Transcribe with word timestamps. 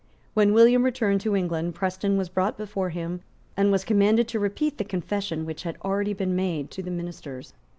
When 0.33 0.51
William 0.53 0.81
returned 0.83 1.21
to 1.21 1.35
England, 1.35 1.75
Preston 1.75 2.17
was 2.17 2.27
brought 2.27 2.57
before 2.57 2.89
him, 2.89 3.21
and 3.55 3.71
was 3.71 3.85
commanded 3.85 4.27
to 4.29 4.39
repeat 4.39 4.79
the 4.79 4.83
confession 4.83 5.45
which 5.45 5.61
had 5.61 5.77
already 5.85 6.13
been 6.13 6.35
made 6.35 6.71
to 6.71 6.81
the 6.81 6.89
ministers. 6.89 7.53